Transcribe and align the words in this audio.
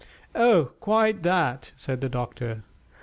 "Oh, 0.33 0.71
quite 0.79 1.21
that," 1.21 1.73
said 1.75 2.01
the 2.01 2.09
doctor. 2.09 2.63